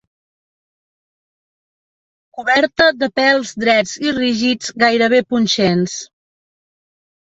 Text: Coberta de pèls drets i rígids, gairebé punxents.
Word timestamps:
Coberta 2.39 2.89
de 3.03 3.11
pèls 3.21 3.51
drets 3.67 3.95
i 4.09 4.15
rígids, 4.21 4.73
gairebé 4.85 5.21
punxents. 5.35 6.01